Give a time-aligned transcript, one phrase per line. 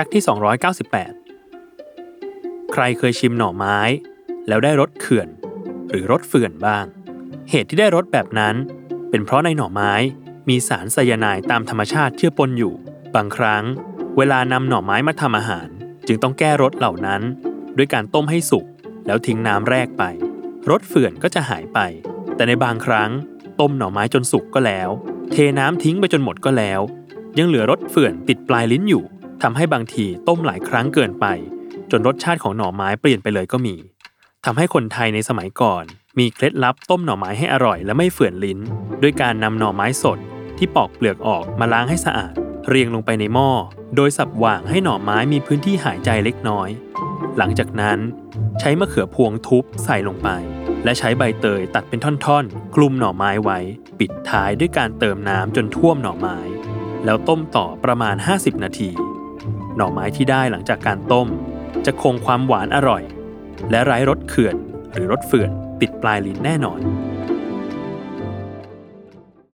[0.00, 0.24] ฟกต์ที่
[1.46, 3.78] 298 ใครเคยชิมหน่อไม้
[4.48, 5.28] แล้วได้รสเขื่อน
[5.90, 6.84] หรือรสเฟื่อนบ้าง
[7.50, 8.54] เหตุที่ได้รสแบบนั้น
[9.10, 9.92] เป็นเพราะในหน่อไม้
[10.48, 12.74] มีสารไซยาไนด์ตามธรรมชาติเชื่อปนอยู่
[13.14, 13.64] บางครั้ง
[14.16, 15.68] เวลานำหน่อไม้มาทำอาหาร
[16.06, 17.22] จึงต้องแก้รสเหล่านั้น
[17.76, 18.66] ด้วยการต้มให้สุก
[19.06, 20.02] แล้วทิ้งน้ำแรกไป
[20.70, 21.78] รสเฟื่อนก็จะหายไป
[22.34, 23.10] แต่ในบางครั้ง
[23.60, 24.88] ต้มหน่อไม้จนสุกก็แล้ว
[25.32, 26.80] เทน้ำทิ้งไปจนหมดก็แล้ว
[27.38, 29.04] ยังเหลือรสเฟื่อนติดปลายลิ้นอยู่
[29.42, 31.26] ทำให้บางทีต้มหลายครั้งเกินไป
[31.90, 33.76] จนรสชาติของหน่อไม้เปลี่ยนไปเลยก็มี
[34.44, 35.84] ทำให้คนไทยในสมัยก่อน
[36.18, 38.58] มีเคล็ดลับต้มหน่อไม้ให้อร่อยและไม่เฟื่อนลิ้น
[39.02, 40.18] ด้วยการนำหน่อไม้สด
[40.58, 42.34] ที่ปอกเปลือกออกมาล้างให้สะอาด
[42.68, 43.50] เรียงลงไปในหม้อ
[43.96, 46.68] โดยสับว่างให้หน่อไม้มีพื้นที่หายใจเล็กน้อย
[47.38, 47.98] หลังจากนั้น
[48.60, 50.28] ใช้มะเขือพวงทุบใส่ลงไป
[50.84, 53.58] และใช้ใบเตยตัดเป็นท่อนๆคลุมหน่อไม้ไว้
[53.98, 56.38] ปิดท้ายด้วยการเติมน้ำจนท่วมหน่อไม้
[57.04, 58.90] แล้วต้มต่อประมาณ 50 นาที
[59.78, 61.28] หน่อไม้ที่ได้หลังจากการต้ม
[61.86, 63.02] จะคงความหวานอร่อย
[63.70, 64.56] และไร้รสเขื่อน
[64.92, 66.80] หรือรสเฟื่อนติดปลายลิ้นแน่นอน